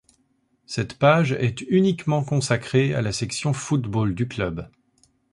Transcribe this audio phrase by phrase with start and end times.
[0.65, 4.67] Cette page est uniquement consacrée à la section football du club.